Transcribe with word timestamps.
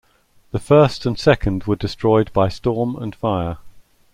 The 0.51 0.57
first 0.59 1.05
and 1.05 1.15
second 1.15 1.65
were 1.65 1.75
destroyed 1.75 2.33
by 2.33 2.49
storm 2.49 2.95
and 2.95 3.13
fire. 3.15 3.59